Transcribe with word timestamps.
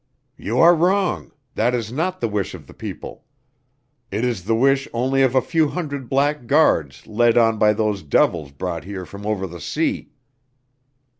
"You 0.35 0.57
are 0.57 0.73
wrong. 0.73 1.31
That 1.53 1.75
is 1.75 1.91
not 1.91 2.19
the 2.21 2.27
wish 2.27 2.55
of 2.55 2.65
the 2.65 2.73
people; 2.73 3.23
it 4.09 4.25
is 4.25 4.45
the 4.45 4.55
wish 4.55 4.87
only 4.93 5.21
of 5.21 5.35
a 5.35 5.43
few 5.43 5.67
hundred 5.67 6.09
blackguards 6.09 7.05
led 7.05 7.37
on 7.37 7.59
by 7.59 7.73
those 7.73 8.01
devils 8.01 8.49
brought 8.49 8.83
here 8.83 9.05
from 9.05 9.27
over 9.27 9.45
the 9.45 9.61
sea." 9.61 10.09